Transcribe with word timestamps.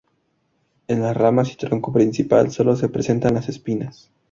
En 0.87 1.03
las 1.03 1.15
ramas 1.15 1.51
y 1.51 1.57
tronco 1.57 1.93
principal 1.93 2.49
sólo 2.49 2.75
se 2.75 2.89
presentan 2.89 3.35
las 3.35 3.49
espinas. 3.49 4.09